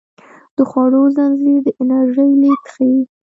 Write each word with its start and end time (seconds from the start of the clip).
د 0.57 0.57
خوړو 0.69 1.03
زنځیر 1.17 1.57
د 1.65 1.67
انرژۍ 1.81 2.29
لیږد 2.41 2.65
ښيي 2.73 3.01